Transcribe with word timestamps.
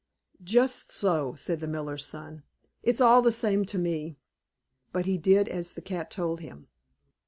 "Just 0.43 0.91
so," 0.91 1.35
said 1.35 1.59
the 1.59 1.67
miller's 1.67 2.07
son; 2.07 2.41
"it's 2.81 3.01
all 3.01 3.21
the 3.21 3.31
same 3.31 3.65
to 3.65 3.77
me;" 3.77 4.17
but 4.91 5.05
he 5.05 5.15
did 5.19 5.47
as 5.47 5.75
the 5.75 5.81
cat 5.83 6.09
told 6.09 6.39
him. 6.39 6.65